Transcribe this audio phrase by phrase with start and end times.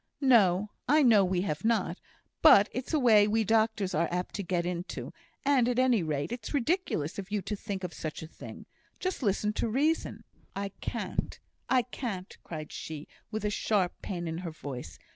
[0.19, 0.71] "No!
[0.87, 1.99] I know we have not.
[2.41, 5.13] But it's a way we doctors are apt to get into;
[5.45, 8.65] and, at any rate, it's ridiculous of you to think of such a thing.
[8.99, 10.23] Just listen to reason."
[10.55, 11.39] "I can't!
[11.69, 14.97] I can't!" cried she, with sharp pain in her voice.